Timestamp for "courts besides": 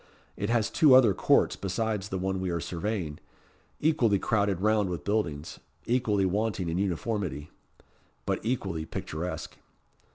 1.13-2.09